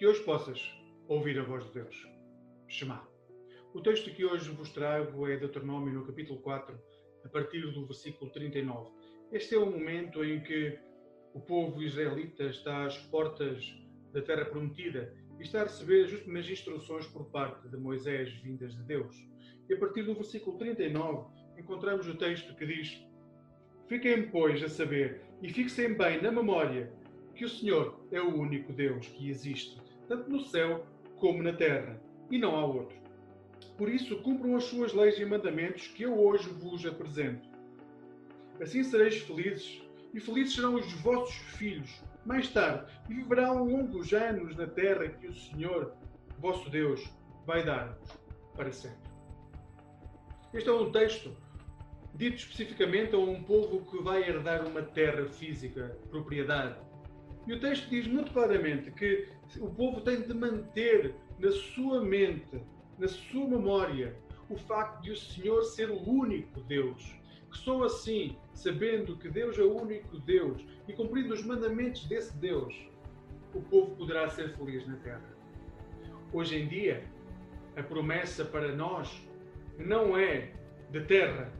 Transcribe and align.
que 0.00 0.06
hoje 0.06 0.22
possas 0.22 0.58
ouvir 1.06 1.38
a 1.38 1.42
voz 1.42 1.62
de 1.66 1.74
Deus. 1.74 2.08
Shema. 2.66 3.06
O 3.74 3.82
texto 3.82 4.10
que 4.10 4.24
hoje 4.24 4.50
vos 4.50 4.70
trago 4.70 5.28
é 5.28 5.36
Deuteronômio, 5.36 5.92
no 5.92 6.06
capítulo 6.06 6.40
4, 6.40 6.74
a 7.22 7.28
partir 7.28 7.70
do 7.70 7.84
versículo 7.84 8.30
39. 8.30 8.92
Este 9.30 9.56
é 9.56 9.58
o 9.58 9.66
momento 9.66 10.24
em 10.24 10.42
que 10.42 10.78
o 11.34 11.40
povo 11.42 11.82
israelita 11.82 12.44
está 12.44 12.86
às 12.86 12.96
portas 12.96 13.62
da 14.10 14.22
terra 14.22 14.46
prometida 14.46 15.14
e 15.38 15.42
está 15.42 15.60
a 15.60 15.64
receber 15.64 16.06
as 16.06 16.12
últimas 16.12 16.48
instruções 16.48 17.06
por 17.08 17.26
parte 17.26 17.68
de 17.68 17.76
Moisés 17.76 18.32
vindas 18.42 18.74
de 18.74 18.82
Deus. 18.84 19.14
E 19.68 19.74
a 19.74 19.78
partir 19.78 20.04
do 20.04 20.14
versículo 20.14 20.56
39 20.56 21.28
encontramos 21.58 22.08
o 22.08 22.16
texto 22.16 22.56
que 22.56 22.64
diz: 22.64 23.06
Fiquem, 23.86 24.30
pois, 24.30 24.62
a 24.62 24.68
saber 24.70 25.20
e 25.42 25.50
fixem 25.50 25.92
bem 25.92 26.22
na 26.22 26.32
memória 26.32 26.90
que 27.34 27.44
o 27.44 27.50
Senhor 27.50 28.00
é 28.10 28.20
o 28.20 28.34
único 28.34 28.72
Deus 28.72 29.06
que 29.08 29.28
existe, 29.28 29.78
tanto 30.10 30.28
no 30.28 30.40
céu 30.40 30.84
como 31.20 31.40
na 31.40 31.52
terra, 31.52 32.02
e 32.32 32.36
não 32.36 32.56
há 32.56 32.66
outro. 32.66 32.98
Por 33.78 33.88
isso, 33.88 34.20
cumpram 34.22 34.56
as 34.56 34.64
suas 34.64 34.92
leis 34.92 35.16
e 35.20 35.24
mandamentos 35.24 35.86
que 35.86 36.02
eu 36.02 36.18
hoje 36.18 36.48
vos 36.48 36.84
apresento. 36.84 37.48
Assim 38.60 38.82
sereis 38.82 39.18
felizes, 39.20 39.80
e 40.12 40.18
felizes 40.18 40.56
serão 40.56 40.74
os 40.74 40.92
vossos 40.94 41.36
filhos 41.56 42.02
mais 42.26 42.48
tarde, 42.48 42.92
e 43.08 43.14
viverão 43.14 43.62
longos 43.62 44.12
anos 44.12 44.56
na 44.56 44.66
terra 44.66 45.08
que 45.08 45.28
o 45.28 45.32
Senhor, 45.32 45.94
vosso 46.40 46.68
Deus, 46.68 47.08
vai 47.46 47.64
dar-vos 47.64 48.10
para 48.56 48.72
sempre. 48.72 49.08
Este 50.52 50.68
é 50.68 50.72
um 50.72 50.90
texto 50.90 51.36
dito 52.16 52.38
especificamente 52.38 53.14
a 53.14 53.18
um 53.18 53.44
povo 53.44 53.88
que 53.88 54.02
vai 54.02 54.28
herdar 54.28 54.66
uma 54.66 54.82
terra 54.82 55.28
física, 55.28 55.96
propriedade. 56.10 56.80
E 57.46 57.52
o 57.52 57.60
texto 57.60 57.88
diz 57.88 58.06
muito 58.06 58.32
claramente 58.32 58.90
que 58.90 59.28
o 59.58 59.68
povo 59.68 60.00
tem 60.00 60.22
de 60.22 60.34
manter 60.34 61.14
na 61.38 61.50
sua 61.50 62.02
mente, 62.02 62.60
na 62.98 63.08
sua 63.08 63.48
memória, 63.48 64.16
o 64.48 64.56
facto 64.56 65.02
de 65.02 65.12
o 65.12 65.16
Senhor 65.16 65.62
ser 65.62 65.90
o 65.90 66.08
único 66.08 66.60
Deus. 66.60 67.16
Que 67.50 67.58
só 67.58 67.82
assim, 67.82 68.36
sabendo 68.54 69.16
que 69.16 69.28
Deus 69.28 69.58
é 69.58 69.62
o 69.62 69.76
único 69.76 70.18
Deus 70.18 70.64
e 70.86 70.92
cumprindo 70.92 71.34
os 71.34 71.44
mandamentos 71.44 72.04
desse 72.06 72.36
Deus, 72.36 72.74
o 73.54 73.60
povo 73.62 73.96
poderá 73.96 74.28
ser 74.28 74.56
feliz 74.56 74.86
na 74.86 74.96
terra. 74.96 75.36
Hoje 76.32 76.56
em 76.56 76.68
dia, 76.68 77.04
a 77.76 77.82
promessa 77.82 78.44
para 78.44 78.74
nós 78.74 79.26
não 79.78 80.16
é 80.16 80.52
de 80.90 81.00
terra, 81.06 81.52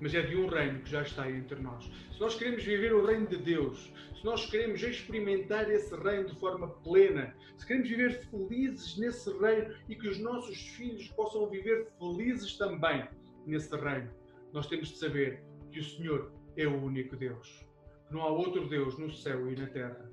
mas 0.00 0.14
é 0.14 0.22
de 0.22 0.36
um 0.36 0.46
reino 0.46 0.80
que 0.80 0.90
já 0.90 1.02
está 1.02 1.30
entre 1.30 1.58
nós. 1.60 1.84
Se 2.12 2.20
nós 2.20 2.34
queremos 2.34 2.62
viver 2.62 2.94
o 2.94 3.04
reino 3.04 3.26
de 3.26 3.38
Deus, 3.38 3.92
se 4.14 4.24
nós 4.24 4.46
queremos 4.50 4.82
experimentar 4.82 5.70
esse 5.70 5.94
reino 5.96 6.28
de 6.28 6.38
forma 6.38 6.68
plena, 6.82 7.34
se 7.56 7.66
queremos 7.66 7.88
viver 7.88 8.20
felizes 8.28 8.96
nesse 8.98 9.30
reino 9.38 9.74
e 9.88 9.94
que 9.94 10.08
os 10.08 10.18
nossos 10.18 10.56
filhos 10.76 11.08
possam 11.08 11.48
viver 11.48 11.88
felizes 11.98 12.56
também 12.56 13.08
nesse 13.46 13.74
reino, 13.76 14.10
nós 14.52 14.66
temos 14.66 14.88
de 14.88 14.98
saber 14.98 15.42
que 15.70 15.80
o 15.80 15.84
Senhor 15.84 16.32
é 16.56 16.66
o 16.66 16.82
único 16.82 17.16
Deus. 17.16 17.66
Que 18.08 18.14
não 18.14 18.22
há 18.22 18.28
outro 18.28 18.68
Deus 18.68 18.98
no 18.98 19.10
céu 19.12 19.50
e 19.50 19.56
na 19.56 19.66
terra. 19.66 20.10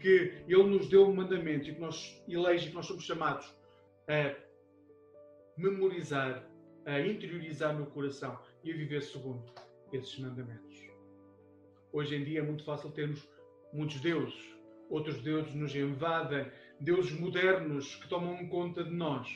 Que 0.00 0.44
Ele 0.46 0.62
nos 0.64 0.88
deu 0.88 1.06
um 1.06 1.14
mandamento 1.14 1.68
e 1.68 1.74
que 1.74 1.80
nós 1.80 2.22
elege, 2.28 2.68
que 2.68 2.74
nós 2.74 2.86
somos 2.86 3.04
chamados 3.04 3.54
a 4.06 4.34
memorizar, 5.56 6.46
a 6.84 7.00
interiorizar 7.00 7.76
no 7.76 7.86
coração 7.86 8.38
e 8.64 8.72
viver 8.72 9.02
segundo 9.02 9.44
esses 9.92 10.18
mandamentos. 10.18 10.88
Hoje 11.92 12.16
em 12.16 12.24
dia 12.24 12.40
é 12.40 12.42
muito 12.42 12.64
fácil 12.64 12.90
termos 12.90 13.28
muitos 13.72 14.00
deuses, 14.00 14.56
outros 14.88 15.20
deuses 15.22 15.54
nos 15.54 15.74
invadem, 15.76 16.50
deuses 16.80 17.12
modernos 17.18 17.94
que 17.96 18.08
tomam 18.08 18.48
conta 18.48 18.82
de 18.82 18.90
nós. 18.90 19.28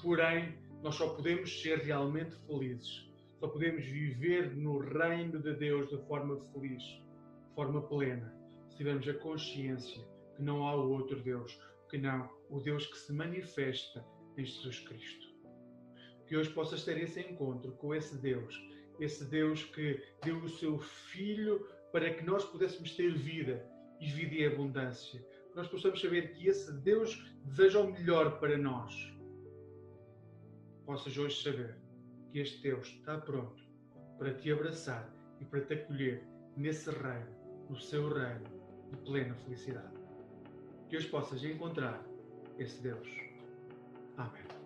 Porém, 0.00 0.56
nós 0.82 0.94
só 0.94 1.14
podemos 1.14 1.60
ser 1.60 1.80
realmente 1.80 2.36
felizes, 2.46 3.10
só 3.38 3.48
podemos 3.48 3.84
viver 3.84 4.56
no 4.56 4.78
reino 4.78 5.40
de 5.40 5.54
Deus 5.54 5.90
de 5.90 5.98
forma 6.06 6.40
feliz, 6.52 6.82
de 6.82 7.54
forma 7.54 7.82
plena, 7.82 8.34
se 8.68 8.76
tivermos 8.76 9.06
a 9.08 9.14
consciência 9.14 10.02
que 10.36 10.42
não 10.42 10.66
há 10.66 10.74
outro 10.74 11.20
Deus, 11.20 11.58
que 11.90 11.98
não 11.98 12.30
o 12.48 12.60
Deus 12.60 12.86
que 12.86 12.96
se 12.96 13.12
manifesta 13.12 14.04
em 14.38 14.44
Jesus 14.44 14.78
Cristo 14.80 15.29
que 16.30 16.36
hoje 16.36 16.50
possas 16.50 16.84
ter 16.84 16.96
esse 16.96 17.18
encontro 17.18 17.72
com 17.72 17.92
esse 17.92 18.16
Deus, 18.16 18.54
esse 19.00 19.24
Deus 19.24 19.64
que 19.64 20.00
deu 20.22 20.38
o 20.38 20.48
seu 20.48 20.78
Filho 20.78 21.66
para 21.90 22.14
que 22.14 22.24
nós 22.24 22.44
pudéssemos 22.44 22.94
ter 22.94 23.12
vida 23.12 23.68
e 23.98 24.08
vida 24.08 24.36
em 24.36 24.46
abundância. 24.46 25.20
Que 25.50 25.56
nós 25.56 25.66
possamos 25.66 26.00
saber 26.00 26.32
que 26.34 26.46
esse 26.46 26.72
Deus 26.72 27.20
deseja 27.46 27.80
o 27.80 27.90
melhor 27.90 28.38
para 28.38 28.56
nós. 28.56 28.94
Possas 30.86 31.18
hoje 31.18 31.42
saber 31.42 31.76
que 32.30 32.38
este 32.38 32.62
Deus 32.62 32.86
está 32.86 33.18
pronto 33.18 33.64
para 34.16 34.32
te 34.32 34.52
abraçar 34.52 35.12
e 35.40 35.44
para 35.44 35.62
te 35.62 35.74
acolher 35.74 36.22
nesse 36.56 36.90
reino, 36.90 37.34
no 37.68 37.76
seu 37.76 38.08
reino 38.08 38.44
de 38.88 38.96
plena 38.98 39.34
felicidade. 39.34 39.98
Que 40.88 40.96
hoje 40.96 41.08
possas 41.08 41.42
encontrar 41.42 42.00
esse 42.56 42.80
Deus. 42.80 43.08
Amém. 44.16 44.59